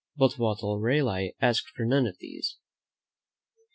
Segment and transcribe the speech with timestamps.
[0.17, 2.57] But Walter Raleigh asked for none of these.